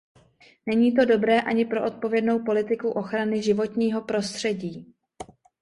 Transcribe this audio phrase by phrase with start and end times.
[0.65, 4.93] Není to dobré ani pro odpovědnou politiku ochrany životního prostředí.